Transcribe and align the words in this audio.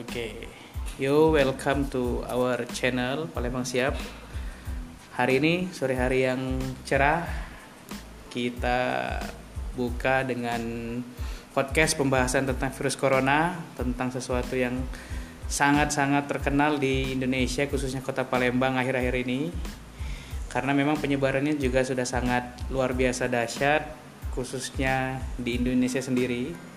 Oke, 0.00 0.48
yo 0.96 1.28
welcome 1.28 1.84
to 1.92 2.24
our 2.24 2.64
channel 2.72 3.28
Palembang 3.36 3.68
Siap. 3.68 3.92
Hari 5.12 5.44
ini 5.44 5.68
sore 5.76 5.92
hari 5.92 6.24
yang 6.24 6.56
cerah, 6.88 7.28
kita 8.32 9.20
buka 9.76 10.24
dengan 10.24 10.64
podcast 11.52 12.00
pembahasan 12.00 12.48
tentang 12.48 12.72
virus 12.72 12.96
corona, 12.96 13.60
tentang 13.76 14.08
sesuatu 14.08 14.56
yang 14.56 14.72
sangat-sangat 15.44 16.32
terkenal 16.32 16.80
di 16.80 17.12
Indonesia, 17.12 17.68
khususnya 17.68 18.00
kota 18.00 18.24
Palembang 18.24 18.80
akhir-akhir 18.80 19.28
ini. 19.28 19.52
Karena 20.48 20.72
memang 20.72 20.96
penyebarannya 20.96 21.60
juga 21.60 21.84
sudah 21.84 22.08
sangat 22.08 22.56
luar 22.72 22.96
biasa 22.96 23.28
dahsyat, 23.28 23.84
khususnya 24.32 25.20
di 25.36 25.60
Indonesia 25.60 26.00
sendiri 26.00 26.69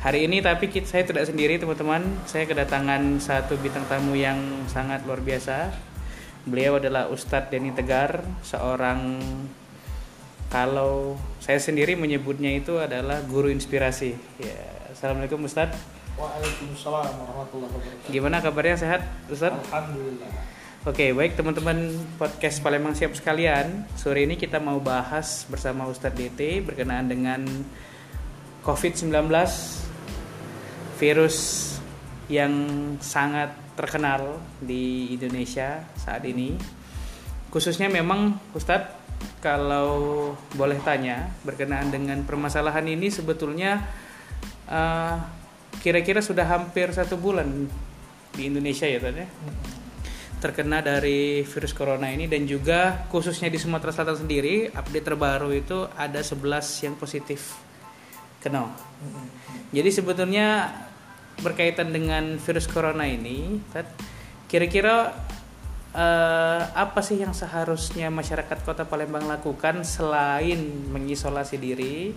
Hari 0.00 0.24
ini 0.24 0.40
tapi 0.40 0.72
kita, 0.72 0.88
saya 0.88 1.04
tidak 1.04 1.28
sendiri 1.28 1.60
teman-teman. 1.60 2.00
Saya 2.24 2.48
kedatangan 2.48 3.20
satu 3.20 3.60
bintang 3.60 3.84
tamu 3.84 4.16
yang 4.16 4.40
sangat 4.64 5.04
luar 5.04 5.20
biasa. 5.20 5.68
Beliau 6.48 6.80
adalah 6.80 7.12
Ustadz 7.12 7.52
Denny 7.52 7.68
Tegar, 7.76 8.24
seorang 8.40 9.20
kalau 10.48 11.20
saya 11.36 11.60
sendiri 11.60 12.00
menyebutnya 12.00 12.48
itu 12.48 12.80
adalah 12.80 13.20
guru 13.28 13.52
inspirasi. 13.52 14.16
Ya, 14.40 14.88
Assalamualaikum 14.88 15.44
Ustadz. 15.44 15.76
Waalaikumsalam 16.16 17.12
warahmatullahi 17.20 17.68
wabarakatuh. 17.68 18.08
Gimana 18.08 18.40
kabarnya 18.40 18.80
sehat 18.80 19.04
Ustadz? 19.28 19.60
Alhamdulillah. 19.68 20.32
Oke, 20.88 21.12
baik 21.12 21.36
teman-teman 21.36 21.92
podcast 22.16 22.64
Palembang 22.64 22.96
siap 22.96 23.12
sekalian. 23.12 23.84
Sore 24.00 24.24
ini 24.24 24.40
kita 24.40 24.64
mau 24.64 24.80
bahas 24.80 25.44
bersama 25.52 25.84
Ustadz 25.92 26.16
DT 26.16 26.64
berkenaan 26.64 27.04
dengan 27.04 27.44
COVID-19 28.64 29.28
virus 31.00 31.36
yang 32.28 32.52
sangat 33.00 33.56
terkenal 33.74 34.36
di 34.60 35.16
Indonesia 35.16 35.82
saat 35.96 36.22
ini. 36.28 36.54
Khususnya 37.48 37.88
memang 37.88 38.36
Ustadz 38.52 39.00
kalau 39.40 40.32
boleh 40.54 40.78
tanya 40.84 41.32
berkenaan 41.42 41.88
dengan 41.88 42.22
permasalahan 42.22 42.84
ini 42.84 43.08
sebetulnya 43.08 43.80
kira 44.68 45.26
kira-kira 45.80 46.20
sudah 46.20 46.44
hampir 46.44 46.92
satu 46.92 47.16
bulan 47.16 47.66
di 48.36 48.42
Indonesia 48.46 48.86
ya 48.86 49.00
tadi 49.00 49.24
ya? 49.24 49.28
terkena 50.40 50.80
dari 50.80 51.44
virus 51.44 51.76
corona 51.76 52.08
ini 52.08 52.24
dan 52.24 52.48
juga 52.48 53.04
khususnya 53.12 53.52
di 53.52 53.60
Sumatera 53.60 53.92
Selatan 53.92 54.24
sendiri 54.24 54.72
update 54.72 55.06
terbaru 55.12 55.52
itu 55.52 55.84
ada 55.98 56.24
11 56.24 56.86
yang 56.86 56.94
positif 56.96 57.60
kena. 58.40 58.72
Jadi 59.68 59.90
sebetulnya 59.92 60.72
berkaitan 61.40 61.92
dengan 61.92 62.36
virus 62.40 62.68
corona 62.68 63.04
ini, 63.08 63.60
kira-kira 64.46 65.14
uh, 65.94 66.62
apa 66.74 67.00
sih 67.02 67.18
yang 67.18 67.34
seharusnya 67.34 68.10
masyarakat 68.10 68.62
Kota 68.62 68.86
Palembang 68.86 69.26
lakukan 69.26 69.82
selain 69.82 70.58
mengisolasi 70.90 71.56
diri, 71.58 72.14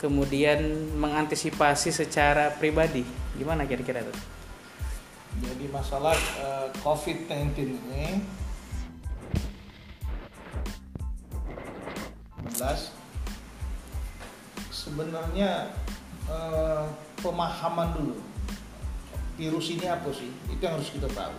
kemudian 0.00 0.90
mengantisipasi 0.96 1.92
secara 1.92 2.52
pribadi? 2.56 3.04
Gimana 3.36 3.64
kira-kira 3.64 4.04
itu? 4.04 4.14
Jadi 5.40 5.70
masalah 5.70 6.18
uh, 6.42 6.66
eh, 6.66 6.68
COVID-19 6.82 7.54
ini 7.70 8.06
sebenarnya 14.74 15.70
uh, 16.26 16.84
pemahaman 17.22 17.94
dulu 17.94 18.29
virus 19.40 19.72
ini 19.72 19.88
apa 19.88 20.12
sih? 20.12 20.28
Itu 20.52 20.60
yang 20.60 20.76
harus 20.76 20.92
kita 20.92 21.08
tahu. 21.08 21.32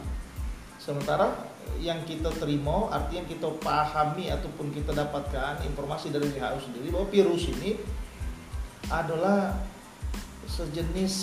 Sementara 0.81 1.29
yang 1.77 2.01
kita 2.09 2.33
terima 2.41 2.89
artinya 2.89 3.29
kita 3.29 3.47
pahami 3.61 4.33
ataupun 4.33 4.73
kita 4.73 4.97
dapatkan 4.97 5.61
informasi 5.69 6.09
dari 6.09 6.33
WHO 6.33 6.57
sendiri 6.57 6.87
bahwa 6.89 7.07
virus 7.13 7.45
ini 7.53 7.77
adalah 8.89 9.61
sejenis 10.49 11.15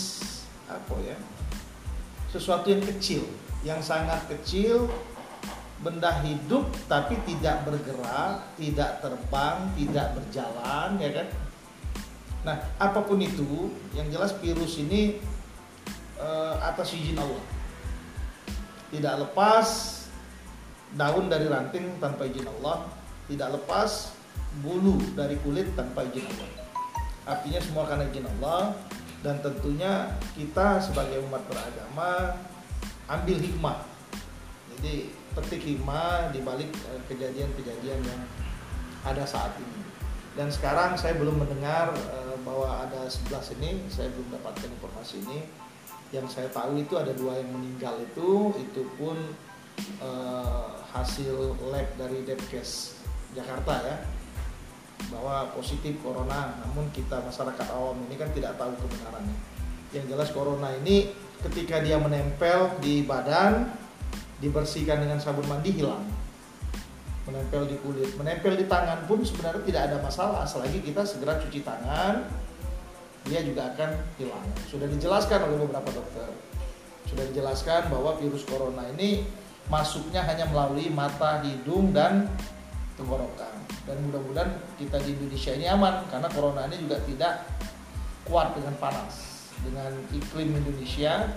apa 0.71 0.94
ya? 1.03 1.19
Sesuatu 2.31 2.71
yang 2.71 2.87
kecil 2.87 3.27
yang 3.67 3.83
sangat 3.83 4.22
kecil 4.31 4.87
benda 5.83 6.11
hidup 6.22 6.71
tapi 6.87 7.19
tidak 7.27 7.67
bergerak 7.67 8.55
tidak 8.55 9.03
terbang 9.03 9.59
tidak 9.75 10.06
berjalan 10.15 10.88
ya 11.03 11.11
kan? 11.11 11.28
Nah 12.47 12.56
apa 12.78 13.03
pun 13.03 13.19
itu 13.19 13.75
yang 13.99 14.06
jelas 14.15 14.38
virus 14.38 14.78
ini 14.78 15.19
atas 16.60 16.94
izin 16.94 17.19
Allah. 17.19 17.44
Tidak 18.88 19.14
lepas 19.28 19.69
daun 20.96 21.28
dari 21.28 21.46
ranting 21.46 22.00
tanpa 22.00 22.24
izin 22.24 22.48
Allah, 22.48 22.88
tidak 23.28 23.60
lepas 23.60 24.16
bulu 24.64 24.96
dari 25.12 25.36
kulit 25.44 25.72
tanpa 25.76 26.04
izin 26.08 26.24
Allah. 26.24 26.50
Artinya 27.28 27.60
semua 27.60 27.84
karena 27.84 28.08
izin 28.08 28.26
Allah 28.38 28.72
dan 29.20 29.42
tentunya 29.42 30.14
kita 30.38 30.80
sebagai 30.80 31.20
umat 31.28 31.42
beragama 31.50 32.38
ambil 33.10 33.38
hikmah. 33.40 33.78
Jadi 34.76 35.10
petik 35.34 35.62
hikmah 35.62 36.32
di 36.32 36.40
balik 36.40 36.70
eh, 36.70 37.00
kejadian-kejadian 37.10 38.00
yang 38.00 38.22
ada 39.04 39.26
saat 39.26 39.52
ini. 39.58 39.80
Dan 40.38 40.54
sekarang 40.54 40.94
saya 40.94 41.19
belum 41.19 41.42
mendengar 41.42 41.90
eh, 41.92 42.36
bahwa 42.46 42.86
ada 42.86 43.10
11 43.10 43.58
ini, 43.58 43.82
saya 43.90 44.08
belum 44.14 44.38
dapatkan 44.38 44.70
informasi 44.70 45.20
ini 45.26 45.68
yang 46.08 46.24
saya 46.28 46.48
tahu 46.48 46.80
itu 46.80 46.96
ada 46.96 47.12
dua 47.12 47.36
yang 47.36 47.52
meninggal 47.52 48.00
itu 48.00 48.56
itu 48.56 48.82
pun 48.96 49.16
uh, 50.00 50.80
hasil 50.88 51.56
lab 51.69 51.88
dari 52.00 52.24
Depkes 52.24 52.96
Jakarta 53.36 53.84
ya 53.84 53.96
bahwa 55.12 55.54
positif 55.54 55.94
corona. 56.02 56.58
Namun 56.64 56.91
kita 56.91 57.22
masyarakat 57.22 57.66
awam 57.70 58.02
ini 58.10 58.19
kan 58.19 58.28
tidak 58.34 58.58
tahu 58.58 58.74
kebenarannya. 58.76 59.36
Yang 59.94 60.04
jelas 60.10 60.28
corona 60.34 60.69
ini 60.82 61.14
ketika 61.46 61.80
dia 61.80 61.96
menempel 61.96 62.76
di 62.82 63.06
badan 63.06 63.70
dibersihkan 64.42 65.00
dengan 65.06 65.22
sabun 65.22 65.46
mandi 65.46 65.70
hilang. 65.70 66.04
Menempel 67.28 67.69
di 67.69 67.76
kulit 67.84 68.10
menempel 68.16 68.56
di 68.56 68.64
tangan 68.64 69.04
pun 69.04 69.20
sebenarnya 69.20 69.62
tidak 69.62 69.82
ada 69.92 69.96
masalah 70.00 70.42
selagi 70.48 70.80
kita 70.80 71.04
segera 71.04 71.36
cuci 71.36 71.60
tangan 71.60 72.25
dia 73.28 73.44
juga 73.44 73.71
akan 73.77 73.91
hilang. 74.16 74.44
Sudah 74.66 74.89
dijelaskan 74.89 75.39
oleh 75.47 75.56
beberapa 75.69 75.91
dokter. 75.93 76.28
Sudah 77.09 77.25
dijelaskan 77.28 77.89
bahwa 77.93 78.16
virus 78.21 78.44
corona 78.44 78.84
ini 78.97 79.25
masuknya 79.69 80.25
hanya 80.25 80.49
melalui 80.49 80.89
mata, 80.89 81.44
hidung, 81.44 81.93
dan 81.93 82.28
tenggorokan. 82.97 83.55
Dan 83.84 84.05
mudah-mudahan 84.09 84.53
kita 84.77 85.00
di 85.05 85.17
Indonesia 85.17 85.53
ini 85.56 85.67
aman 85.69 86.05
karena 86.12 86.28
corona 86.28 86.69
ini 86.69 86.77
juga 86.84 87.00
tidak 87.05 87.47
kuat 88.28 88.53
dengan 88.56 88.75
panas. 88.77 89.47
Dengan 89.65 89.93
iklim 90.12 90.53
Indonesia 90.53 91.33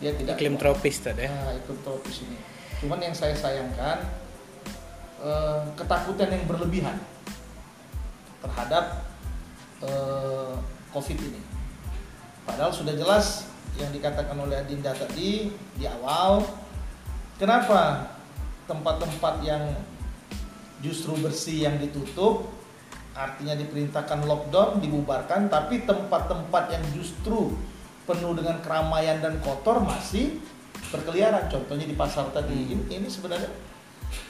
dia 0.00 0.12
tidak 0.16 0.36
iklim 0.36 0.56
kuat. 0.56 0.62
tropis 0.68 0.96
tadi. 1.00 1.24
Nah, 1.28 1.56
iklim 1.56 1.78
tropis 1.84 2.24
ini. 2.24 2.36
Cuman 2.80 3.00
yang 3.00 3.16
saya 3.16 3.36
sayangkan 3.36 4.04
eh, 5.24 5.60
ketakutan 5.76 6.28
yang 6.28 6.44
berlebihan 6.48 6.96
terhadap 8.40 9.04
eh, 9.84 10.56
COVID 10.90 11.18
ini. 11.18 11.42
Padahal 12.46 12.74
sudah 12.74 12.94
jelas 12.94 13.46
yang 13.78 13.90
dikatakan 13.94 14.34
oleh 14.34 14.58
Adinda 14.58 14.90
tadi 14.92 15.54
di 15.78 15.84
awal, 15.86 16.42
kenapa 17.38 18.10
tempat-tempat 18.66 19.34
yang 19.46 19.62
justru 20.82 21.14
bersih 21.20 21.68
yang 21.68 21.76
ditutup, 21.78 22.50
artinya 23.14 23.54
diperintahkan 23.54 24.24
lockdown, 24.24 24.80
dibubarkan, 24.80 25.52
tapi 25.52 25.84
tempat-tempat 25.84 26.64
yang 26.72 26.84
justru 26.96 27.54
penuh 28.08 28.32
dengan 28.34 28.58
keramaian 28.64 29.22
dan 29.22 29.38
kotor 29.44 29.84
masih 29.84 30.40
berkeliaran. 30.90 31.46
Contohnya 31.46 31.86
di 31.86 31.94
pasar 31.94 32.32
tadi, 32.34 32.56
hmm. 32.56 32.72
ini, 32.72 32.82
ini 32.98 33.08
sebenarnya 33.08 33.50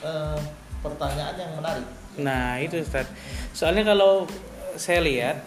uh, 0.05 0.37
pertanyaan 0.85 1.35
yang 1.37 1.51
menarik. 1.57 1.87
Nah 2.19 2.59
itu 2.59 2.83
Ustaz. 2.83 3.07
Soalnya 3.55 3.87
kalau 3.87 4.27
saya 4.75 4.99
lihat 5.01 5.37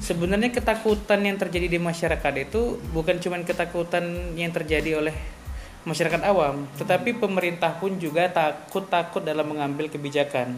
sebenarnya 0.00 0.50
ketakutan 0.50 1.20
yang 1.22 1.36
terjadi 1.36 1.68
di 1.68 1.78
masyarakat 1.78 2.34
itu 2.40 2.80
bukan 2.90 3.20
cuma 3.20 3.38
ketakutan 3.44 4.34
yang 4.34 4.50
terjadi 4.50 4.98
oleh 4.98 5.14
masyarakat 5.84 6.20
awam, 6.28 6.68
tetapi 6.76 7.16
pemerintah 7.16 7.76
pun 7.76 7.96
juga 7.96 8.28
takut-takut 8.28 9.24
dalam 9.24 9.48
mengambil 9.48 9.88
kebijakan. 9.88 10.56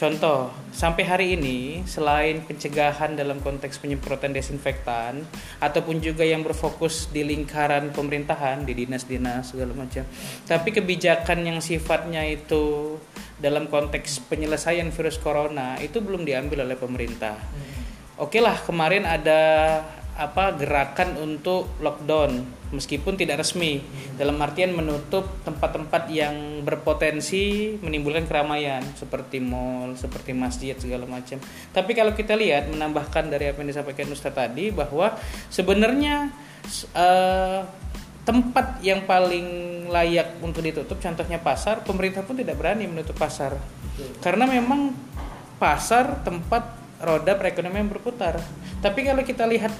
Contoh, 0.00 0.48
sampai 0.72 1.04
hari 1.04 1.26
ini 1.36 1.84
selain 1.84 2.40
pencegahan 2.48 3.20
dalam 3.20 3.36
konteks 3.44 3.76
penyemprotan 3.84 4.32
desinfektan 4.32 5.28
ataupun 5.60 6.00
juga 6.00 6.24
yang 6.24 6.40
berfokus 6.40 7.12
di 7.12 7.20
lingkaran 7.20 7.92
pemerintahan, 7.92 8.64
di 8.64 8.72
dinas-dinas 8.72 9.52
segala 9.52 9.76
macam. 9.76 10.08
Tapi 10.48 10.68
kebijakan 10.72 11.44
yang 11.44 11.60
sifatnya 11.60 12.24
itu 12.24 12.96
dalam 13.36 13.68
konteks 13.68 14.24
penyelesaian 14.24 14.88
virus 14.88 15.20
corona 15.20 15.76
itu 15.84 16.00
belum 16.00 16.24
diambil 16.24 16.64
oleh 16.64 16.80
pemerintah. 16.80 17.36
Oke 18.20 18.36
okay 18.36 18.40
lah 18.44 18.60
kemarin 18.60 19.08
ada 19.08 19.40
apa 20.20 20.52
gerakan 20.52 21.16
untuk 21.16 21.80
lockdown 21.80 22.60
meskipun 22.76 23.16
tidak 23.16 23.40
resmi 23.40 23.80
dalam 24.20 24.36
artian 24.38 24.76
menutup 24.76 25.26
tempat-tempat 25.42 26.12
yang 26.12 26.60
berpotensi 26.60 27.74
menimbulkan 27.80 28.28
keramaian 28.28 28.84
seperti 28.94 29.42
mall, 29.42 29.96
seperti 29.98 30.36
masjid 30.36 30.76
segala 30.78 31.08
macam. 31.08 31.40
Tapi 31.72 31.90
kalau 31.96 32.12
kita 32.14 32.36
lihat 32.36 32.70
menambahkan 32.70 33.32
dari 33.32 33.50
apa 33.50 33.64
yang 33.64 33.70
disampaikan 33.72 34.12
Ustaz 34.12 34.36
tadi 34.36 34.70
bahwa 34.70 35.16
sebenarnya 35.50 36.30
uh, 36.94 37.64
tempat 38.22 38.78
yang 38.84 39.08
paling 39.08 39.46
layak 39.90 40.38
untuk 40.44 40.62
ditutup 40.62 41.00
contohnya 41.02 41.42
pasar, 41.42 41.82
pemerintah 41.82 42.22
pun 42.22 42.38
tidak 42.38 42.54
berani 42.54 42.86
menutup 42.86 43.18
pasar. 43.18 43.58
Karena 44.22 44.46
memang 44.46 44.94
pasar 45.58 46.22
tempat 46.22 46.79
roda 47.00 47.32
perekonomian 47.36 47.88
berputar. 47.88 48.36
Tapi 48.80 49.04
kalau 49.04 49.24
kita 49.24 49.48
lihat 49.48 49.72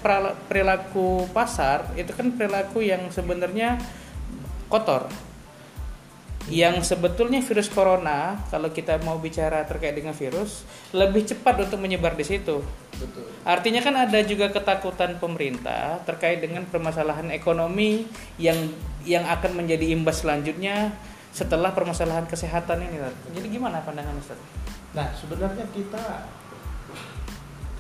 perilaku 0.49 1.29
pasar, 1.33 1.93
itu 1.97 2.13
kan 2.13 2.33
perilaku 2.33 2.81
yang 2.85 3.09
sebenarnya 3.13 3.81
kotor. 4.69 5.09
Yang 6.49 6.97
sebetulnya 6.97 7.45
virus 7.45 7.69
corona, 7.69 8.41
kalau 8.49 8.73
kita 8.73 8.97
mau 9.05 9.21
bicara 9.21 9.63
terkait 9.69 9.93
dengan 9.93 10.17
virus, 10.17 10.65
lebih 10.97 11.29
cepat 11.29 11.69
untuk 11.69 11.79
menyebar 11.79 12.17
di 12.17 12.25
situ. 12.25 12.65
Betul. 12.97 13.29
Artinya 13.45 13.81
kan 13.85 13.95
ada 14.09 14.21
juga 14.25 14.49
ketakutan 14.49 15.21
pemerintah 15.21 16.01
terkait 16.09 16.41
dengan 16.41 16.65
permasalahan 16.69 17.29
ekonomi 17.33 18.09
yang 18.41 18.57
yang 19.05 19.25
akan 19.25 19.65
menjadi 19.65 19.93
imbas 19.97 20.25
selanjutnya 20.25 20.93
setelah 21.31 21.71
permasalahan 21.73 22.27
kesehatan 22.27 22.89
ini. 22.89 22.97
Jadi 23.37 23.47
gimana 23.49 23.81
pandangan 23.85 24.17
Ustaz? 24.19 24.41
Nah, 24.91 25.09
sebenarnya 25.15 25.65
kita 25.71 26.27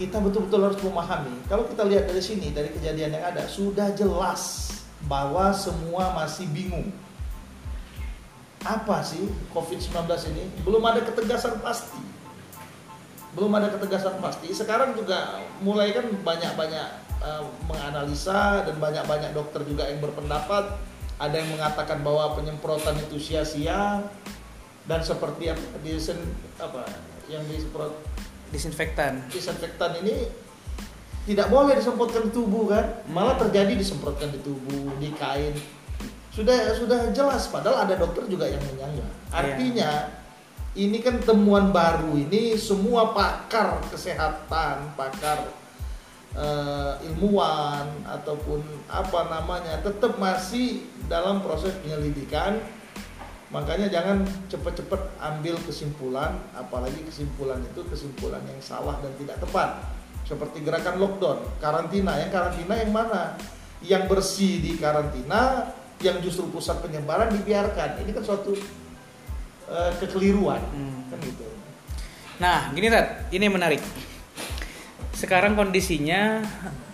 kita 0.00 0.16
betul-betul 0.16 0.64
harus 0.64 0.80
memahami. 0.80 1.44
Kalau 1.44 1.68
kita 1.68 1.84
lihat 1.84 2.08
dari 2.08 2.24
sini, 2.24 2.48
dari 2.56 2.72
kejadian 2.72 3.20
yang 3.20 3.24
ada, 3.36 3.44
sudah 3.44 3.92
jelas 3.92 4.72
bahwa 5.04 5.52
semua 5.52 6.16
masih 6.16 6.48
bingung. 6.48 6.88
Apa 8.64 9.04
sih 9.04 9.28
COVID-19 9.52 10.08
ini? 10.32 10.48
Belum 10.64 10.80
ada 10.88 11.04
ketegasan 11.04 11.60
pasti. 11.60 12.00
Belum 13.36 13.52
ada 13.52 13.68
ketegasan 13.68 14.16
pasti. 14.24 14.48
Sekarang 14.56 14.96
juga 14.96 15.36
mulai 15.60 15.92
kan 15.92 16.08
banyak-banyak 16.08 16.88
uh, 17.20 17.44
menganalisa 17.68 18.64
dan 18.64 18.80
banyak-banyak 18.80 19.36
dokter 19.36 19.68
juga 19.68 19.84
yang 19.84 20.00
berpendapat. 20.00 20.80
Ada 21.20 21.44
yang 21.44 21.60
mengatakan 21.60 22.00
bahwa 22.00 22.32
penyemprotan 22.40 22.96
itu 22.96 23.20
sia-sia 23.20 24.00
dan 24.88 25.00
seperti 25.04 25.52
apa, 25.52 25.60
apa 26.56 26.88
yang 27.28 27.44
disemprot 27.52 27.92
disinfektan 28.50 29.26
disinfektan 29.30 29.98
ini 30.02 30.28
tidak 31.28 31.46
boleh 31.52 31.78
disemprotkan 31.78 32.28
di 32.28 32.32
tubuh 32.34 32.70
kan 32.70 32.84
malah 33.10 33.38
terjadi 33.38 33.78
disemprotkan 33.78 34.34
di 34.34 34.40
tubuh 34.42 34.90
di 34.98 35.14
kain 35.14 35.54
sudah 36.30 36.74
sudah 36.78 37.10
jelas 37.10 37.50
padahal 37.50 37.86
ada 37.86 37.98
dokter 37.98 38.26
juga 38.30 38.46
yang 38.46 38.62
menyanggah 38.74 39.10
iya. 39.10 39.34
artinya 39.34 39.90
yeah. 40.06 40.78
ini 40.78 40.98
kan 41.02 41.18
temuan 41.22 41.74
baru 41.74 42.14
ini 42.14 42.54
semua 42.54 43.10
pakar 43.10 43.82
kesehatan 43.90 44.94
pakar 44.94 45.50
uh, 46.38 46.94
ilmuwan 47.02 47.86
ataupun 48.06 48.62
apa 48.86 49.20
namanya 49.26 49.82
tetap 49.82 50.16
masih 50.16 50.86
dalam 51.10 51.42
proses 51.42 51.74
penyelidikan 51.82 52.62
Makanya 53.50 53.90
jangan 53.90 54.22
cepat-cepat 54.46 55.18
ambil 55.18 55.58
kesimpulan, 55.66 56.38
apalagi 56.54 57.02
kesimpulan 57.02 57.58
itu 57.66 57.82
kesimpulan 57.90 58.38
yang 58.46 58.62
salah 58.62 58.94
dan 59.02 59.10
tidak 59.18 59.42
tepat. 59.42 59.82
Seperti 60.22 60.62
gerakan 60.62 61.02
lockdown, 61.02 61.38
karantina. 61.58 62.14
Yang 62.22 62.30
karantina 62.30 62.74
yang 62.78 62.92
mana? 62.94 63.34
Yang 63.82 64.02
bersih 64.06 64.62
di 64.62 64.78
karantina, 64.78 65.74
yang 65.98 66.22
justru 66.22 66.46
pusat 66.46 66.78
penyebaran 66.78 67.34
dibiarkan. 67.34 68.06
Ini 68.06 68.10
kan 68.14 68.22
suatu 68.22 68.54
uh, 69.66 69.92
kekeliruan, 69.98 70.62
hmm. 70.62 71.10
kan 71.10 71.18
gitu. 71.18 71.46
Nah, 72.38 72.70
gini 72.70 72.86
Tat, 72.86 73.34
ini 73.34 73.50
menarik. 73.50 73.82
Sekarang 75.10 75.58
kondisinya 75.58 76.38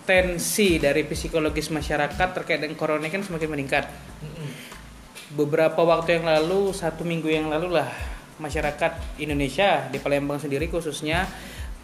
tensi 0.09 0.81
dari 0.81 1.05
psikologis 1.05 1.69
masyarakat 1.69 2.29
terkait 2.33 2.65
dengan 2.65 2.81
corona 2.81 3.13
kan 3.13 3.21
semakin 3.21 3.49
meningkat. 3.53 3.85
Hmm 4.25 4.36
beberapa 5.37 5.85
waktu 5.85 6.19
yang 6.19 6.27
lalu 6.27 6.73
satu 6.73 7.05
minggu 7.05 7.29
yang 7.29 7.53
lalu 7.53 7.77
lah 7.77 7.93
masyarakat 8.41 9.21
Indonesia 9.21 9.85
di 9.93 10.01
Palembang 10.01 10.41
sendiri 10.41 10.73
khususnya 10.73 11.29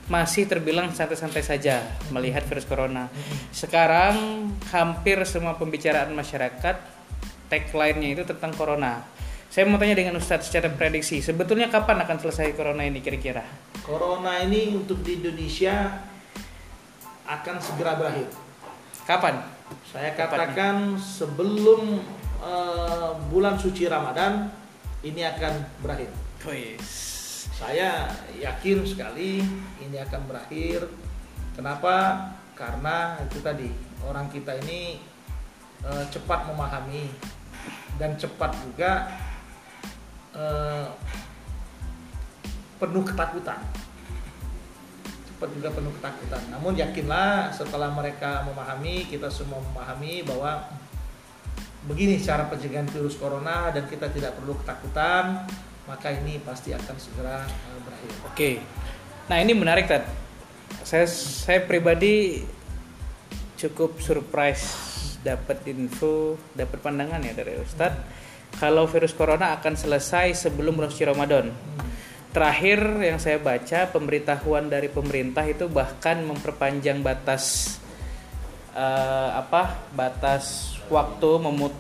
masih 0.09 0.51
terbilang 0.51 0.91
santai-santai 0.91 1.45
saja 1.45 1.85
melihat 2.11 2.43
virus 2.49 2.67
corona. 2.67 3.07
Sekarang 3.55 4.51
hampir 4.73 5.21
semua 5.29 5.55
pembicaraan 5.55 6.11
masyarakat 6.11 6.77
tagline-nya 7.47 8.09
itu 8.19 8.23
tentang 8.27 8.57
corona. 8.57 9.05
Saya 9.53 9.69
mau 9.69 9.77
tanya 9.77 9.93
dengan 9.93 10.17
Ustadz 10.17 10.49
secara 10.49 10.73
prediksi, 10.73 11.21
sebetulnya 11.21 11.69
kapan 11.69 12.01
akan 12.09 12.17
selesai 12.25 12.57
corona 12.57 12.89
ini 12.89 13.05
kira-kira? 13.05 13.45
Corona 13.85 14.41
ini 14.41 14.73
untuk 14.73 15.05
di 15.05 15.21
Indonesia 15.21 15.93
akan 17.29 17.57
segera 17.61 18.01
berakhir. 18.01 18.33
Kapan? 19.05 19.45
Saya 19.93 20.17
katakan 20.17 20.97
sebelum 20.97 22.01
uh, 22.43 23.15
bulan 23.31 23.57
suci 23.57 23.87
Ramadan 23.87 24.51
ini 25.07 25.23
akan 25.23 25.55
berakhir. 25.83 26.11
Saya 27.55 28.11
yakin 28.35 28.83
sekali 28.83 29.39
ini 29.79 29.97
akan 30.03 30.27
berakhir. 30.27 30.91
Kenapa? 31.55 32.29
Karena 32.59 33.19
itu 33.23 33.39
tadi 33.39 33.71
orang 34.03 34.27
kita 34.29 34.59
ini 34.67 34.99
uh, 35.87 36.05
cepat 36.11 36.51
memahami 36.51 37.07
dan 37.99 38.19
cepat 38.19 38.51
juga 38.67 39.07
uh, 40.35 40.91
penuh 42.83 43.05
ketakutan. 43.07 43.63
Cepat 45.31 45.49
juga 45.55 45.71
penuh 45.71 45.93
ketakutan. 46.03 46.43
Namun 46.51 46.75
yakinlah 46.75 47.55
setelah 47.55 47.95
mereka 47.95 48.43
memahami, 48.47 49.07
kita 49.07 49.31
semua 49.31 49.63
memahami 49.63 50.27
bahwa 50.27 50.67
begini 51.87 52.19
cara 52.23 52.47
pencegahan 52.47 52.87
virus 52.91 53.19
corona 53.19 53.75
dan 53.75 53.91
kita 53.91 54.07
tidak 54.11 54.39
perlu 54.39 54.55
ketakutan 54.63 55.47
maka 55.83 56.15
ini 56.15 56.39
pasti 56.39 56.71
akan 56.71 56.97
segera 56.99 57.43
uh, 57.43 57.79
berakhir. 57.83 58.11
Oke. 58.31 58.51
Nah, 59.27 59.39
ini 59.43 59.53
menarik. 59.55 59.91
Saya 60.87 61.07
saya 61.11 61.63
pribadi 61.67 62.43
cukup 63.59 63.99
surprise 63.99 64.65
dapat 65.23 65.63
info, 65.71 66.39
dapat 66.55 66.79
pandangan 66.83 67.23
ya 67.23 67.35
dari 67.35 67.55
Ustadz 67.59 68.23
kalau 68.59 68.85
virus 68.85 69.17
corona 69.17 69.57
akan 69.57 69.75
selesai 69.79 70.49
sebelum 70.49 70.77
bulan 70.77 70.91
suci 70.93 71.09
Ramadan. 71.09 71.49
Terakhir 72.33 72.81
yang 73.05 73.21
saya 73.21 73.37
baca 73.37 73.93
pemberitahuan 73.93 74.73
dari 74.73 74.89
pemerintah 74.89 75.45
itu 75.45 75.69
bahkan 75.69 76.25
memperpanjang 76.25 77.05
batas 77.05 77.77
uh, 78.77 79.31
apa? 79.39 79.93
batas 79.93 80.77
waktu 80.89 81.31
memut 81.41 81.75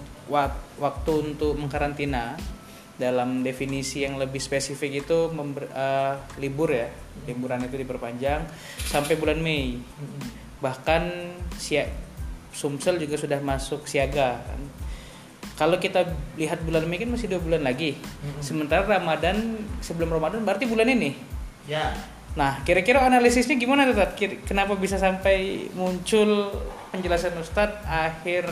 waktu 0.78 1.12
untuk 1.12 1.56
mengkarantina. 1.58 2.36
Dalam 2.92 3.42
definisi 3.42 4.04
yang 4.04 4.20
lebih 4.20 4.38
spesifik 4.38 5.02
itu 5.02 5.32
member, 5.32 5.66
uh, 5.74 6.14
libur 6.38 6.70
ya. 6.70 6.86
Liburan 7.26 7.66
itu 7.66 7.76
diperpanjang 7.80 8.46
sampai 8.78 9.18
bulan 9.18 9.42
Mei. 9.42 9.80
Bahkan 10.62 11.02
siap 11.58 11.88
Sumsel 12.52 13.00
juga 13.00 13.16
sudah 13.16 13.40
masuk 13.40 13.88
siaga 13.88 14.36
kan. 14.44 14.60
kalau 15.56 15.80
kita 15.80 16.04
lihat 16.36 16.60
bulan 16.68 16.84
Mei 16.84 17.00
kan 17.00 17.10
masih 17.10 17.32
dua 17.32 17.40
bulan 17.40 17.64
lagi. 17.64 17.96
Sementara 18.44 18.84
Ramadan 18.84 19.56
sebelum 19.80 20.12
Ramadan 20.12 20.44
berarti 20.44 20.68
bulan 20.68 20.86
ini? 20.92 21.16
Ya 21.64 21.96
Nah, 22.32 22.64
kira-kira 22.64 23.04
analisisnya 23.04 23.60
gimana 23.60 23.84
tuh, 23.92 24.00
Kenapa 24.48 24.72
bisa 24.80 24.96
sampai 24.96 25.68
muncul 25.76 26.48
penjelasan 26.88 27.36
Ustadz 27.36 27.84
akhir 27.84 28.48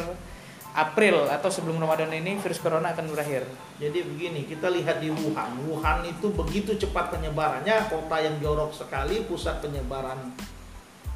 April 0.70 1.26
atau 1.26 1.50
sebelum 1.50 1.82
Ramadan 1.82 2.14
ini 2.14 2.38
virus 2.38 2.62
corona 2.62 2.94
akan 2.94 3.10
berakhir. 3.10 3.42
Jadi 3.82 4.06
begini, 4.06 4.46
kita 4.46 4.70
lihat 4.70 5.02
di 5.02 5.10
Wuhan. 5.10 5.66
Wuhan 5.66 6.06
itu 6.06 6.30
begitu 6.30 6.78
cepat 6.78 7.10
penyebarannya, 7.10 7.90
kota 7.90 8.16
yang 8.22 8.38
jorok 8.38 8.70
sekali, 8.70 9.26
pusat 9.26 9.58
penyebaran 9.58 10.30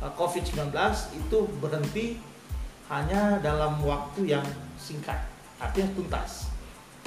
uh, 0.02 0.10
COVID-19 0.18 0.74
itu 1.14 1.38
berhenti 1.62 2.18
hanya 2.90 3.38
dalam 3.40 3.78
waktu 3.80 4.34
yang 4.34 4.44
singkat, 4.76 5.16
artinya 5.62 5.88
tuntas. 5.94 6.50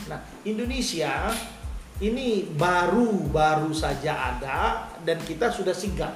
Nah, 0.07 0.17
Indonesia 0.47 1.29
ini 1.97 2.45
baru-baru 2.53 3.73
saja 3.73 4.37
ada 4.37 4.85
dan 5.01 5.17
kita 5.25 5.49
sudah 5.49 5.73
sigap. 5.73 6.13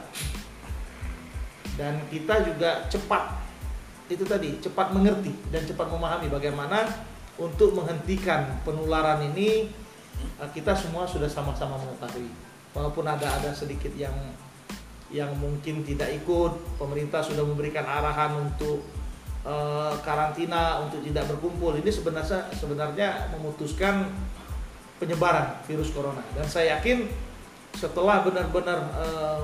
Dan 1.79 1.97
kita 2.11 2.45
juga 2.45 2.85
cepat 2.91 3.41
itu 4.11 4.27
tadi 4.27 4.59
cepat 4.59 4.91
mengerti 4.91 5.31
dan 5.49 5.63
cepat 5.63 5.87
memahami 5.87 6.27
bagaimana 6.27 6.83
untuk 7.39 7.71
menghentikan 7.71 8.59
penularan 8.67 9.23
ini 9.31 9.71
eh, 10.37 10.49
kita 10.51 10.75
semua 10.75 11.07
sudah 11.07 11.31
sama-sama 11.31 11.79
mengetahui 11.79 12.27
walaupun 12.75 13.07
ada 13.07 13.39
ada 13.39 13.55
sedikit 13.55 13.95
yang 13.95 14.13
yang 15.11 15.31
mungkin 15.39 15.83
tidak 15.83 16.11
ikut 16.23 16.79
pemerintah 16.79 17.23
sudah 17.23 17.43
memberikan 17.43 17.87
arahan 17.87 18.35
untuk 18.51 18.83
eh, 19.47 19.93
karantina 20.03 20.83
untuk 20.83 20.99
tidak 21.07 21.31
berkumpul 21.31 21.79
ini 21.79 21.87
sebenarnya 21.87 22.51
sebenarnya 22.51 23.31
memutuskan 23.31 24.11
penyebaran 25.01 25.57
virus 25.65 25.89
corona. 25.89 26.21
Dan 26.37 26.45
saya 26.45 26.77
yakin 26.77 27.09
setelah 27.73 28.21
benar-benar 28.21 28.79
eh, 29.01 29.41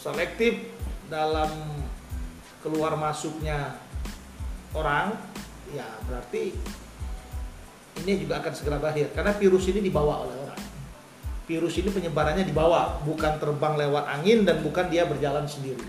selektif 0.00 0.72
dalam 1.12 1.52
keluar 2.64 2.96
masuknya 2.96 3.76
orang 4.72 5.12
ya 5.76 5.84
berarti 6.08 6.56
ini 8.00 8.12
juga 8.16 8.40
akan 8.40 8.52
segera 8.56 8.80
berakhir. 8.80 9.12
Karena 9.12 9.36
virus 9.36 9.68
ini 9.68 9.84
dibawa 9.84 10.24
oleh 10.24 10.36
orang. 10.40 10.60
Virus 11.44 11.76
ini 11.76 11.92
penyebarannya 11.92 12.48
dibawa 12.48 13.04
bukan 13.04 13.36
terbang 13.36 13.76
lewat 13.76 14.08
angin 14.08 14.48
dan 14.48 14.64
bukan 14.64 14.88
dia 14.88 15.04
berjalan 15.04 15.44
sendiri. 15.44 15.84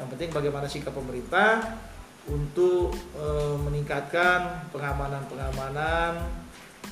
Yang 0.00 0.08
penting 0.16 0.30
bagaimana 0.34 0.66
sikap 0.66 0.96
pemerintah 0.96 1.78
untuk 2.26 2.96
e, 3.14 3.26
meningkatkan 3.60 4.66
pengamanan-pengamanan 4.72 6.41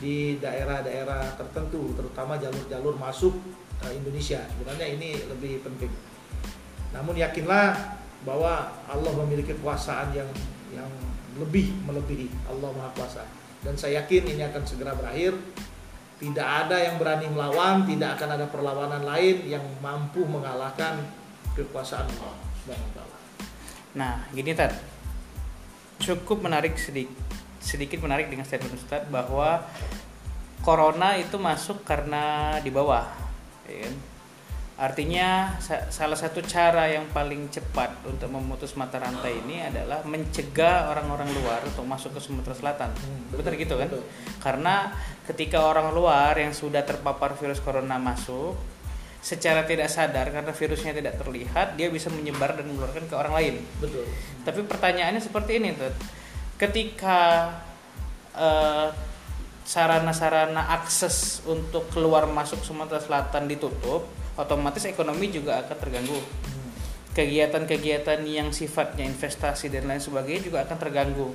di 0.01 0.41
daerah-daerah 0.41 1.37
tertentu 1.37 1.93
terutama 1.93 2.41
jalur-jalur 2.41 2.97
masuk 2.97 3.37
e, 3.85 3.93
Indonesia. 3.93 4.41
Sebenarnya 4.49 4.97
ini 4.97 5.21
lebih 5.29 5.61
penting. 5.61 5.93
Namun 6.97 7.21
yakinlah 7.21 7.77
bahwa 8.25 8.73
Allah 8.89 9.13
memiliki 9.21 9.53
kekuasaan 9.53 10.17
yang 10.17 10.27
yang 10.73 10.89
lebih 11.37 11.69
melebihi. 11.85 12.33
Allah 12.49 12.73
Maha 12.73 12.91
Kuasa. 12.97 13.23
Dan 13.61 13.77
saya 13.77 14.01
yakin 14.03 14.35
ini 14.35 14.43
akan 14.49 14.63
segera 14.65 14.97
berakhir. 14.97 15.37
Tidak 16.21 16.45
ada 16.45 16.77
yang 16.77 17.01
berani 17.01 17.33
melawan 17.33 17.89
tidak 17.89 18.21
akan 18.21 18.37
ada 18.37 18.47
perlawanan 18.49 19.09
lain 19.09 19.41
yang 19.49 19.65
mampu 19.81 20.21
mengalahkan 20.29 21.01
kekuasaan 21.57 22.05
Allah 22.05 22.37
Nah, 23.97 24.29
gini 24.29 24.53
Tad. 24.53 24.77
Cukup 26.01 26.45
menarik 26.45 26.77
sedikit 26.77 27.40
sedikit 27.61 28.01
menarik 28.01 28.33
dengan 28.33 28.49
statement 28.49 28.75
Ustadz 28.75 29.13
bahwa 29.13 29.63
corona 30.65 31.17
itu 31.21 31.37
masuk 31.37 31.85
karena 31.85 32.57
di 32.65 32.73
bawah, 32.73 33.05
ya 33.69 33.85
kan? 33.87 33.95
Artinya 34.81 35.61
salah 35.93 36.17
satu 36.17 36.41
cara 36.41 36.89
yang 36.89 37.05
paling 37.13 37.53
cepat 37.53 38.01
untuk 38.09 38.33
memutus 38.33 38.73
mata 38.81 38.97
rantai 38.97 39.37
ini 39.45 39.61
adalah 39.61 40.01
mencegah 40.09 40.89
orang-orang 40.89 41.29
luar 41.37 41.61
untuk 41.69 41.85
masuk 41.85 42.17
ke 42.17 42.21
Sumatera 42.25 42.57
Selatan. 42.57 42.89
Hmm, 42.97 43.29
betul, 43.29 43.61
gitu 43.61 43.77
kan? 43.77 43.93
Betul. 43.93 44.09
Karena 44.41 44.89
ketika 45.29 45.69
orang 45.69 45.93
luar 45.93 46.33
yang 46.41 46.57
sudah 46.57 46.81
terpapar 46.81 47.37
virus 47.37 47.61
corona 47.61 48.01
masuk, 48.01 48.57
secara 49.21 49.69
tidak 49.69 49.93
sadar 49.93 50.33
karena 50.33 50.49
virusnya 50.49 50.97
tidak 50.97 51.21
terlihat, 51.21 51.77
dia 51.77 51.93
bisa 51.93 52.09
menyebar 52.09 52.57
dan 52.57 52.65
menularkan 52.65 53.05
ke 53.05 53.13
orang 53.13 53.37
lain. 53.37 53.55
Betul. 53.85 54.09
Tapi 54.49 54.65
pertanyaannya 54.65 55.21
seperti 55.21 55.61
ini, 55.61 55.77
tuh. 55.77 55.93
Ketika 56.61 57.49
uh, 58.37 58.93
sarana-sarana 59.65 60.77
akses 60.77 61.41
untuk 61.49 61.89
keluar 61.89 62.29
masuk 62.29 62.61
Sumatera 62.61 63.01
Selatan 63.01 63.49
ditutup, 63.49 64.05
otomatis 64.37 64.85
ekonomi 64.85 65.33
juga 65.33 65.65
akan 65.65 65.77
terganggu. 65.81 66.21
Kegiatan-kegiatan 67.17 68.21
yang 68.29 68.53
sifatnya 68.53 69.09
investasi 69.09 69.73
dan 69.73 69.89
lain 69.89 70.05
sebagainya 70.05 70.53
juga 70.53 70.59
akan 70.69 70.77
terganggu. 70.77 71.33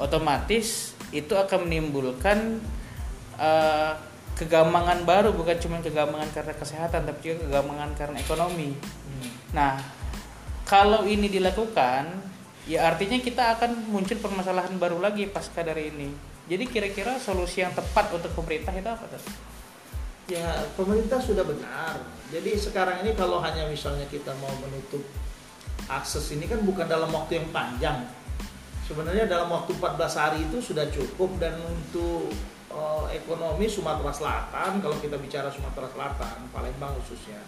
Otomatis 0.00 0.96
itu 1.12 1.36
akan 1.36 1.68
menimbulkan 1.68 2.58
uh, 3.36 3.94
kegamangan 4.34 5.06
baru 5.06 5.30
bukan 5.30 5.54
cuma 5.62 5.78
kegamangan 5.78 6.30
karena 6.34 6.54
kesehatan 6.58 7.06
tapi 7.06 7.20
juga 7.22 7.46
kegamangan 7.46 7.90
karena 7.94 8.16
ekonomi. 8.18 8.74
Hmm. 8.74 9.30
Nah, 9.54 9.78
kalau 10.66 11.06
ini 11.06 11.30
dilakukan, 11.30 12.33
ya 12.64 12.88
artinya 12.88 13.20
kita 13.20 13.58
akan 13.58 13.92
muncul 13.92 14.16
permasalahan 14.20 14.74
baru 14.80 15.00
lagi 15.00 15.28
pasca 15.28 15.60
dari 15.60 15.92
ini. 15.92 16.08
Jadi 16.44 16.64
kira-kira 16.68 17.16
solusi 17.16 17.64
yang 17.64 17.72
tepat 17.72 18.12
untuk 18.12 18.32
pemerintah 18.36 18.72
itu 18.76 18.88
apa? 18.88 19.04
Ya 20.28 20.64
pemerintah 20.76 21.20
sudah 21.20 21.44
benar. 21.44 22.00
Jadi 22.28 22.56
sekarang 22.56 23.04
ini 23.04 23.16
kalau 23.16 23.40
hanya 23.40 23.68
misalnya 23.68 24.04
kita 24.08 24.32
mau 24.40 24.52
menutup 24.60 25.00
akses 25.88 26.32
ini 26.32 26.48
kan 26.48 26.60
bukan 26.64 26.88
dalam 26.88 27.08
waktu 27.12 27.40
yang 27.40 27.48
panjang. 27.52 28.04
Sebenarnya 28.84 29.24
dalam 29.24 29.48
waktu 29.48 29.72
14 29.80 30.20
hari 30.20 30.38
itu 30.44 30.60
sudah 30.60 30.84
cukup 30.92 31.40
dan 31.40 31.56
untuk 31.64 32.28
uh, 32.68 33.08
ekonomi 33.08 33.64
Sumatera 33.64 34.12
Selatan 34.12 34.84
kalau 34.84 34.96
kita 35.00 35.16
bicara 35.16 35.48
Sumatera 35.48 35.88
Selatan 35.88 36.52
Palembang 36.52 36.92
khususnya 37.00 37.40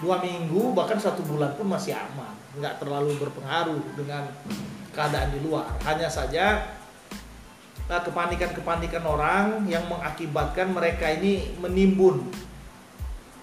dua 0.00 0.20
minggu 0.24 0.72
bahkan 0.72 0.96
satu 0.96 1.20
bulan 1.24 1.52
pun 1.54 1.68
masih 1.68 1.94
aman 1.94 2.32
nggak 2.56 2.82
terlalu 2.82 3.14
berpengaruh 3.20 3.80
dengan 3.94 4.26
keadaan 4.90 5.30
di 5.32 5.40
luar 5.44 5.76
hanya 5.86 6.10
saja 6.10 6.76
Nah, 7.90 7.98
kepanikan-kepanikan 8.06 9.02
orang 9.02 9.66
yang 9.66 9.82
mengakibatkan 9.90 10.70
mereka 10.70 11.10
ini 11.10 11.58
menimbun 11.58 12.22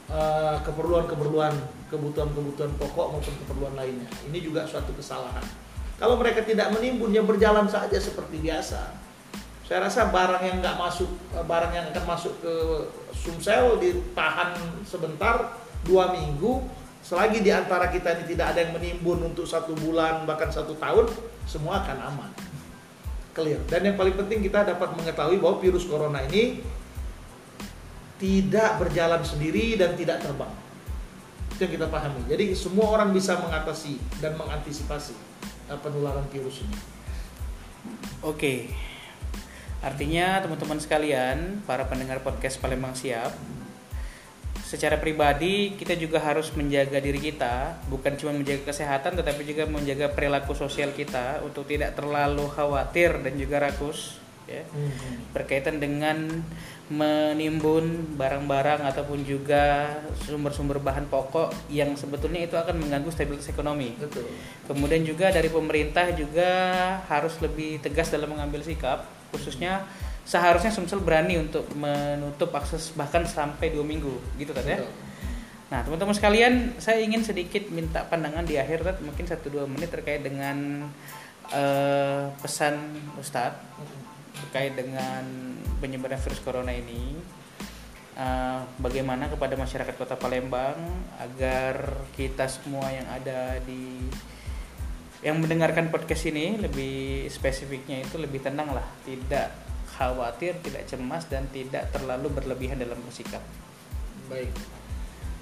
uh, 0.07 0.55
keperluan-keperluan, 0.63 1.51
kebutuhan-kebutuhan 1.91 2.71
pokok 2.79 3.11
maupun 3.11 3.35
keperluan 3.43 3.75
lainnya. 3.75 4.07
Ini 4.23 4.39
juga 4.39 4.63
suatu 4.63 4.95
kesalahan. 4.95 5.43
Kalau 5.99 6.15
mereka 6.15 6.47
tidak 6.47 6.71
menimbun, 6.71 7.11
ya 7.11 7.27
berjalan 7.27 7.67
saja 7.67 7.99
seperti 7.99 8.39
biasa. 8.39 8.95
Saya 9.67 9.83
rasa 9.83 10.15
barang 10.15 10.39
yang 10.39 10.63
nggak 10.63 10.79
masuk, 10.79 11.11
eh, 11.35 11.43
barang 11.43 11.71
yang 11.75 11.85
akan 11.91 12.05
masuk 12.07 12.31
ke 12.39 12.53
Sumsel 13.11 13.83
ditahan 13.83 14.55
sebentar 14.87 15.59
dua 15.85 16.15
minggu. 16.15 16.63
Selagi 17.03 17.39
di 17.39 17.51
antara 17.55 17.87
kita 17.87 18.19
ini 18.19 18.35
tidak 18.35 18.51
ada 18.51 18.67
yang 18.67 18.75
menimbun 18.75 19.23
untuk 19.31 19.47
satu 19.47 19.71
bulan 19.79 20.27
bahkan 20.27 20.51
satu 20.51 20.75
tahun, 20.75 21.07
semua 21.47 21.79
akan 21.85 21.97
aman 22.03 22.31
clear. 23.37 23.61
Dan 23.69 23.85
yang 23.85 23.95
paling 23.95 24.17
penting 24.17 24.41
kita 24.41 24.65
dapat 24.65 24.97
mengetahui 24.97 25.37
bahwa 25.37 25.61
virus 25.61 25.85
corona 25.85 26.25
ini 26.25 26.65
tidak 28.17 28.81
berjalan 28.81 29.21
sendiri 29.21 29.77
dan 29.77 29.93
tidak 29.93 30.25
terbang. 30.25 30.49
Itu 31.53 31.69
yang 31.69 31.73
kita 31.77 31.87
pahami. 31.93 32.25
Jadi 32.25 32.57
semua 32.57 32.89
orang 32.97 33.13
bisa 33.13 33.37
mengatasi 33.37 34.01
dan 34.17 34.33
mengantisipasi 34.41 35.13
uh, 35.69 35.77
penularan 35.77 36.25
virus 36.33 36.65
ini. 36.65 36.77
Oke. 38.25 38.73
Artinya 39.85 40.41
teman-teman 40.41 40.81
sekalian, 40.81 41.61
para 41.69 41.85
pendengar 41.85 42.25
podcast 42.25 42.57
Palembang 42.57 42.97
Siap, 42.97 43.29
secara 44.67 44.99
pribadi 44.99 45.79
kita 45.79 45.95
juga 45.95 46.19
harus 46.19 46.51
menjaga 46.51 46.99
diri 46.99 47.23
kita 47.23 47.79
bukan 47.87 48.19
cuma 48.19 48.35
menjaga 48.35 48.67
kesehatan 48.67 49.15
tetapi 49.15 49.47
juga 49.47 49.63
menjaga 49.63 50.11
perilaku 50.11 50.51
sosial 50.51 50.91
kita 50.91 51.39
untuk 51.47 51.63
tidak 51.71 51.95
terlalu 51.95 52.43
khawatir 52.51 53.15
dan 53.23 53.39
juga 53.39 53.63
rakus 53.63 54.19
ya 54.43 54.67
hmm. 54.67 55.31
berkaitan 55.31 55.79
dengan 55.79 56.43
menimbun 56.87 58.15
barang-barang 58.15 58.83
ataupun 58.91 59.23
juga 59.27 59.91
sumber-sumber 60.23 60.79
bahan 60.79 61.07
pokok 61.11 61.51
yang 61.67 61.95
sebetulnya 61.99 62.47
itu 62.47 62.55
akan 62.55 62.79
mengganggu 62.79 63.11
stabilitas 63.11 63.51
ekonomi. 63.51 63.91
Betul. 63.99 64.23
Kemudian 64.71 65.03
juga 65.03 65.27
dari 65.35 65.51
pemerintah 65.51 66.15
juga 66.15 66.47
harus 67.11 67.35
lebih 67.43 67.83
tegas 67.83 68.07
dalam 68.07 68.31
mengambil 68.31 68.63
sikap 68.63 69.03
khususnya 69.35 69.83
seharusnya 70.27 70.75
Sumsel 70.75 70.99
berani 70.99 71.39
untuk 71.39 71.71
menutup 71.71 72.51
akses 72.51 72.91
bahkan 72.99 73.23
sampai 73.23 73.71
dua 73.71 73.87
minggu 73.87 74.11
gitu 74.35 74.51
kan 74.51 74.67
ya. 74.67 74.83
Nah 75.71 75.87
teman-teman 75.87 76.11
sekalian 76.11 76.75
saya 76.83 76.99
ingin 76.99 77.23
sedikit 77.23 77.71
minta 77.71 78.03
pandangan 78.03 78.43
di 78.43 78.59
akhir 78.59 78.83
tat, 78.83 78.99
mungkin 78.99 79.23
satu 79.23 79.47
dua 79.47 79.63
menit 79.63 79.87
terkait 79.87 80.19
dengan 80.19 80.87
uh, 81.55 82.27
pesan 82.43 82.75
Ustadz 83.15 83.63
terkait 84.37 84.75
dengan 84.75 85.23
penyebaran 85.79 86.19
virus 86.19 86.43
corona 86.43 86.75
ini. 86.75 87.15
Uh, 88.17 88.65
bagaimana 88.81 89.29
kepada 89.29 89.53
masyarakat 89.53 89.93
Kota 89.93 90.17
Palembang 90.17 90.73
agar 91.21 92.01
kita 92.17 92.49
semua 92.49 92.89
yang 92.89 93.05
ada 93.13 93.61
di 93.61 94.09
yang 95.21 95.37
mendengarkan 95.37 95.93
podcast 95.93 96.25
ini 96.25 96.57
lebih 96.57 97.29
spesifiknya 97.29 98.01
itu 98.01 98.17
lebih 98.17 98.41
tenang 98.41 98.73
lah, 98.73 98.85
tidak 99.05 99.53
khawatir, 99.95 100.59
tidak 100.59 100.83
cemas 100.89 101.23
dan 101.31 101.47
tidak 101.55 101.87
terlalu 101.95 102.27
berlebihan 102.33 102.75
dalam 102.75 102.99
bersikap. 103.07 103.41
Baik. 104.27 104.51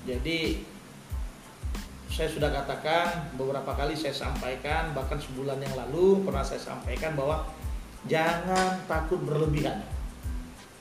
Jadi 0.06 0.62
saya 2.16 2.32
sudah 2.32 2.48
katakan 2.48 3.36
beberapa 3.36 3.76
kali 3.76 3.92
saya 3.92 4.16
sampaikan 4.16 4.96
bahkan 4.96 5.20
sebulan 5.20 5.60
yang 5.60 5.76
lalu 5.76 6.24
pernah 6.24 6.48
saya 6.48 6.64
sampaikan 6.64 7.12
bahwa 7.12 7.44
jangan 8.08 8.80
takut 8.88 9.20
berlebihan 9.20 9.84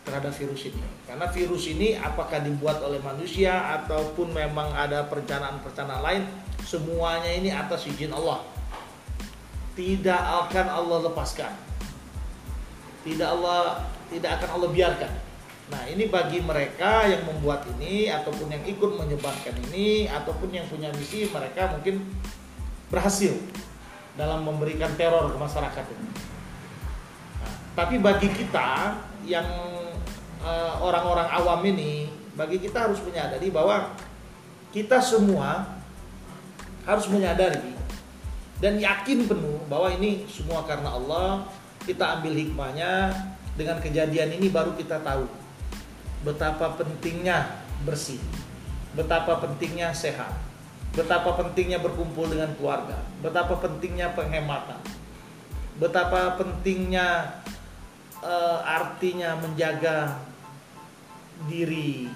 terhadap 0.07 0.31
virus 0.37 0.71
ini 0.71 0.85
karena 1.09 1.27
virus 1.33 1.65
ini 1.67 1.99
apakah 1.99 2.39
dibuat 2.39 2.79
oleh 2.87 3.03
manusia 3.03 3.83
ataupun 3.83 4.31
memang 4.31 4.71
ada 4.79 5.09
perencanaan-perencanaan 5.11 6.03
lain 6.07 6.23
semuanya 6.63 7.33
ini 7.35 7.51
atas 7.51 7.89
izin 7.89 8.15
Allah 8.15 8.45
tidak 9.75 10.23
akan 10.47 10.67
Allah 10.71 10.99
lepaskan 11.11 11.51
tidak 13.05 13.29
Allah 13.29 13.85
tidak 14.09 14.41
akan 14.41 14.49
Allah 14.59 14.71
biarkan. 14.73 15.13
Nah, 15.65 15.83
ini 15.89 16.13
bagi 16.13 16.45
mereka 16.45 17.09
yang 17.09 17.25
membuat 17.25 17.65
ini 17.77 18.13
ataupun 18.13 18.53
yang 18.53 18.61
ikut 18.69 18.91
menyebarkan 19.01 19.55
ini 19.71 20.09
ataupun 20.09 20.53
yang 20.53 20.69
punya 20.69 20.93
misi 20.93 21.25
mereka 21.33 21.73
mungkin 21.73 22.05
berhasil 22.93 23.33
dalam 24.17 24.45
memberikan 24.45 24.93
teror 24.97 25.33
ke 25.33 25.39
masyarakat 25.41 25.85
ini. 25.89 26.09
Nah, 27.41 27.55
tapi 27.73 27.97
bagi 27.97 28.29
kita 28.29 29.01
yang 29.25 29.49
eh, 30.45 30.75
orang-orang 30.85 31.29
awam 31.33 31.61
ini, 31.65 32.13
bagi 32.37 32.61
kita 32.61 32.89
harus 32.89 33.01
menyadari 33.01 33.49
bahwa 33.49 33.97
kita 34.69 35.01
semua 35.01 35.65
harus 36.85 37.09
menyadari 37.09 37.73
dan 38.61 38.77
yakin 38.77 39.25
penuh 39.25 39.65
bahwa 39.67 39.89
ini 39.97 40.29
semua 40.29 40.65
karena 40.69 40.93
Allah. 40.93 41.49
Kita 41.85 42.21
ambil 42.21 42.33
hikmahnya 42.33 43.13
dengan 43.55 43.79
kejadian 43.79 44.35
ini 44.35 44.49
baru 44.49 44.73
kita 44.75 45.05
tahu 45.05 45.29
betapa 46.25 46.81
pentingnya 46.81 47.61
bersih, 47.85 48.19
betapa 48.97 49.39
pentingnya 49.45 49.93
sehat, 49.93 50.33
betapa 50.97 51.37
pentingnya 51.37 51.79
berkumpul 51.79 52.27
dengan 52.33 52.57
keluarga, 52.57 52.97
betapa 53.21 53.61
pentingnya 53.61 54.17
penghematan, 54.17 54.81
betapa 55.77 56.41
pentingnya 56.41 57.39
uh, 58.25 58.59
artinya 58.65 59.37
menjaga 59.37 60.17
diri. 61.47 62.09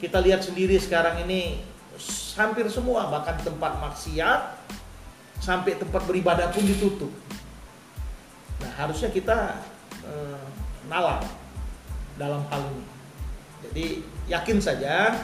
Kita 0.00 0.24
lihat 0.24 0.40
sendiri 0.40 0.80
sekarang 0.80 1.28
ini 1.28 1.60
hampir 2.34 2.66
semua 2.72 3.06
bahkan 3.12 3.38
tempat 3.44 3.78
maksiat 3.78 4.40
sampai 5.38 5.76
tempat 5.76 6.02
beribadah 6.08 6.50
pun 6.50 6.64
ditutup. 6.64 7.12
Nah, 8.62 8.70
harusnya 8.78 9.10
kita 9.10 9.58
uh, 10.06 10.44
nalar 10.86 11.24
dalam 12.14 12.46
hal 12.50 12.62
ini. 12.70 12.84
Jadi 13.64 13.86
yakin 14.30 14.58
saja 14.60 15.16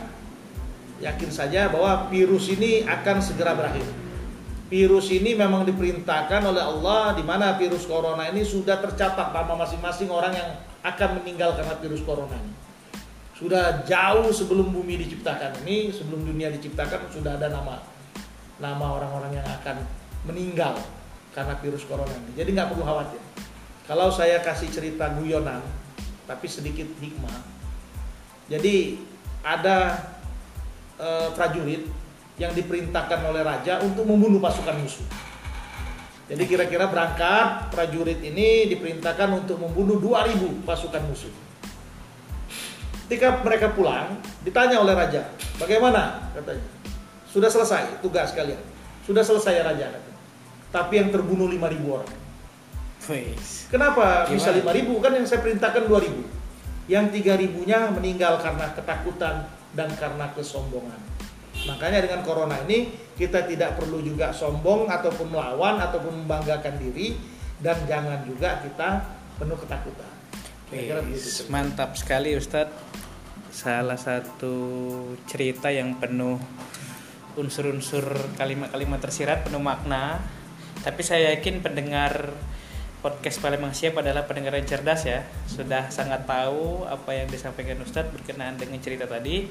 yakin 1.00 1.30
saja 1.32 1.72
bahwa 1.72 2.12
virus 2.12 2.52
ini 2.52 2.84
akan 2.84 3.16
segera 3.24 3.56
berakhir. 3.56 3.84
Virus 4.70 5.10
ini 5.10 5.34
memang 5.34 5.66
diperintahkan 5.66 6.46
oleh 6.46 6.62
Allah 6.62 7.18
di 7.18 7.26
mana 7.26 7.58
virus 7.58 7.90
corona 7.90 8.30
ini 8.30 8.46
sudah 8.46 8.78
tercatat 8.78 9.34
nama 9.34 9.58
masing-masing 9.66 10.06
orang 10.06 10.30
yang 10.30 10.50
akan 10.86 11.18
meninggal 11.18 11.58
karena 11.58 11.74
virus 11.82 12.06
corona 12.06 12.38
ini. 12.38 12.54
Sudah 13.34 13.82
jauh 13.88 14.30
sebelum 14.30 14.70
bumi 14.70 15.00
diciptakan 15.00 15.64
ini, 15.64 15.90
sebelum 15.90 16.22
dunia 16.22 16.52
diciptakan 16.54 17.08
sudah 17.10 17.40
ada 17.40 17.50
nama 17.50 17.82
nama 18.60 19.00
orang-orang 19.00 19.40
yang 19.40 19.48
akan 19.48 19.80
meninggal 20.28 20.76
karena 21.34 21.54
virus 21.58 21.86
corona 21.86 22.10
ini. 22.10 22.32
Jadi 22.38 22.50
nggak 22.54 22.68
perlu 22.74 22.84
khawatir. 22.84 23.20
Kalau 23.86 24.10
saya 24.14 24.38
kasih 24.42 24.70
cerita 24.70 25.10
guyonan, 25.18 25.62
tapi 26.26 26.46
sedikit 26.46 26.86
hikmah. 27.02 27.38
Jadi 28.46 28.98
ada 29.42 29.98
uh, 30.98 31.34
prajurit 31.34 31.86
yang 32.38 32.54
diperintahkan 32.54 33.20
oleh 33.26 33.42
raja 33.42 33.82
untuk 33.82 34.06
membunuh 34.06 34.38
pasukan 34.38 34.78
musuh. 34.78 35.06
Jadi 36.30 36.46
kira-kira 36.46 36.86
berangkat 36.86 37.74
prajurit 37.74 38.22
ini 38.22 38.70
diperintahkan 38.70 39.34
untuk 39.34 39.58
membunuh 39.58 39.98
2000 39.98 40.62
pasukan 40.62 41.02
musuh. 41.10 41.34
Ketika 43.10 43.42
mereka 43.42 43.74
pulang, 43.74 44.22
ditanya 44.46 44.78
oleh 44.78 44.94
raja, 44.94 45.26
"Bagaimana?" 45.58 46.30
katanya. 46.30 46.62
"Sudah 47.26 47.50
selesai 47.50 47.98
tugas 47.98 48.30
kalian." 48.30 48.62
"Sudah 49.02 49.26
selesai 49.26 49.58
ya 49.58 49.66
raja," 49.66 49.90
katanya. 49.90 50.09
Tapi 50.70 51.02
yang 51.02 51.10
terbunuh 51.10 51.50
5000 51.50 51.94
orang. 51.94 52.12
Kenapa 53.70 54.30
Gimana? 54.30 54.34
bisa 54.34 54.50
5000? 54.54 55.02
Kan 55.02 55.12
yang 55.18 55.26
saya 55.26 55.40
perintahkan 55.42 55.82
2000. 55.86 56.90
Yang 56.90 57.04
3000-nya 57.22 57.78
meninggal 57.94 58.38
karena 58.42 58.66
ketakutan 58.74 59.34
dan 59.74 59.90
karena 59.98 60.26
kesombongan. 60.34 60.98
Makanya 61.66 62.06
dengan 62.06 62.20
corona 62.24 62.56
ini 62.66 62.90
kita 63.14 63.44
tidak 63.44 63.76
perlu 63.76 64.00
juga 64.00 64.32
sombong 64.32 64.88
ataupun 64.88 65.28
melawan 65.28 65.76
ataupun 65.76 66.24
membanggakan 66.24 66.80
diri 66.80 67.20
dan 67.60 67.76
jangan 67.84 68.24
juga 68.24 68.64
kita 68.64 69.04
penuh 69.36 69.58
ketakutan. 69.60 70.10
Mantap 71.52 71.98
sekali 71.98 72.32
Ustadz. 72.38 72.88
Salah 73.50 73.98
satu 73.98 74.54
cerita 75.26 75.68
yang 75.68 75.98
penuh 75.98 76.38
unsur-unsur 77.34 78.06
kalimat-kalimat 78.38 79.02
tersirat 79.02 79.44
penuh 79.46 79.60
makna. 79.60 80.22
Tapi 80.80 81.00
saya 81.04 81.36
yakin 81.36 81.60
pendengar 81.60 82.32
podcast 83.00 83.40
Palembang 83.40 83.72
Siap 83.72 83.96
adalah 84.00 84.28
pendengar 84.28 84.56
yang 84.56 84.68
cerdas 84.68 85.08
ya. 85.08 85.24
Sudah 85.48 85.88
sangat 85.88 86.28
tahu 86.28 86.84
apa 86.84 87.16
yang 87.16 87.28
disampaikan 87.28 87.80
Ustadz 87.80 88.12
berkenaan 88.12 88.60
dengan 88.60 88.80
cerita 88.80 89.08
tadi. 89.08 89.48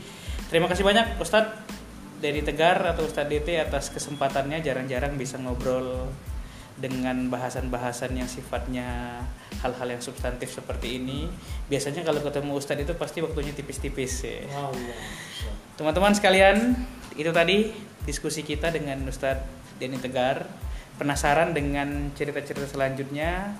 Terima 0.50 0.70
kasih 0.70 0.86
banyak 0.86 1.18
Ustadz. 1.22 1.82
Dari 2.20 2.44
Tegar 2.44 2.84
atau 2.84 3.08
Ustadz 3.08 3.32
DT 3.32 3.64
atas 3.64 3.96
kesempatannya 3.96 4.60
jarang-jarang 4.60 5.16
bisa 5.16 5.40
ngobrol 5.40 6.12
dengan 6.76 7.32
bahasan-bahasan 7.32 8.12
yang 8.12 8.28
sifatnya 8.28 9.24
hal-hal 9.64 9.88
yang 9.88 10.04
substantif 10.04 10.52
seperti 10.52 11.00
ini. 11.00 11.32
Biasanya 11.72 12.04
kalau 12.04 12.20
ketemu 12.20 12.52
Ustadz 12.60 12.84
itu 12.84 12.94
pasti 13.00 13.24
waktunya 13.24 13.56
tipis-tipis 13.56 14.28
ya. 14.28 14.44
teman-teman 15.80 16.12
sekalian 16.12 16.76
itu 17.16 17.32
tadi 17.32 17.72
diskusi 18.04 18.44
kita 18.44 18.68
dengan 18.68 19.00
Ustadz 19.08 19.80
Denny 19.80 19.96
Tegar 19.96 20.44
penasaran 21.00 21.56
dengan 21.56 22.12
cerita-cerita 22.12 22.68
selanjutnya 22.68 23.56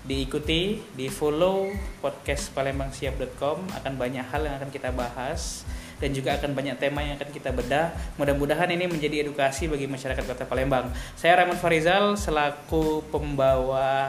diikuti 0.00 0.82
di 0.96 1.06
follow 1.06 1.70
podcast 2.02 2.50
palembangsiap.com 2.50 3.70
akan 3.78 3.92
banyak 3.94 4.26
hal 4.26 4.42
yang 4.42 4.58
akan 4.58 4.74
kita 4.74 4.90
bahas 4.90 5.62
dan 6.00 6.16
juga 6.16 6.40
akan 6.40 6.56
banyak 6.56 6.80
tema 6.80 7.04
yang 7.04 7.20
akan 7.20 7.30
kita 7.30 7.52
bedah. 7.52 7.92
Mudah-mudahan 8.16 8.72
ini 8.72 8.88
menjadi 8.88 9.22
edukasi 9.22 9.68
bagi 9.68 9.84
masyarakat 9.84 10.24
kota 10.24 10.48
Palembang. 10.48 10.88
Saya 11.14 11.44
Rahmat 11.44 11.60
Farizal 11.60 12.16
selaku 12.16 13.04
pembawa 13.12 14.08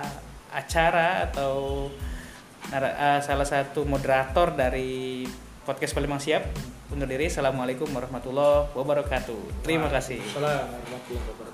acara 0.56 1.28
atau 1.28 1.88
uh, 2.72 3.20
salah 3.20 3.48
satu 3.48 3.84
moderator 3.84 4.56
dari 4.56 5.28
podcast 5.67 5.91
Palembang 5.91 6.24
Siap 6.24 6.44
undur 6.91 7.08
diri. 7.08 7.28
Assalamualaikum 7.28 7.91
warahmatullahi 7.91 8.72
wabarakatuh. 8.72 9.63
Terima 9.67 9.91
kasih. 9.91 10.24
Assalamualaikum 10.24 10.80
warahmatullahi 10.80 11.28
wabarakatuh 11.28 11.51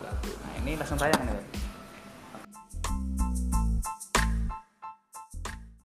ini 0.67 0.75
langsung 0.75 0.99
tayang 0.99 1.23
nih 1.23 1.66